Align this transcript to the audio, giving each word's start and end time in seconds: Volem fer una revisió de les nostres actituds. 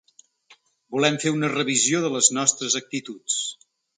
Volem 0.95 1.19
fer 1.25 1.33
una 1.35 1.51
revisió 1.51 2.01
de 2.07 2.11
les 2.15 2.31
nostres 2.39 2.79
actituds. 2.83 3.39